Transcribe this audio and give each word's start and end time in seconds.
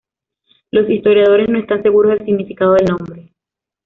Los 0.71 0.89
historiadores 0.89 1.47
no 1.47 1.59
están 1.59 1.83
seguros 1.83 2.17
del 2.17 2.25
significado 2.25 2.73
del 2.73 2.87
nombre. 2.87 3.29